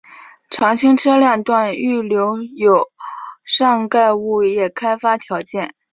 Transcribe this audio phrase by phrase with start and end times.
[0.49, 2.89] 常青车辆段预留有
[3.45, 5.75] 上盖物业开发条件。